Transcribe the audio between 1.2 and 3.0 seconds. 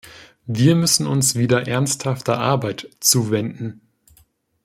wieder ernsthafter Arbeit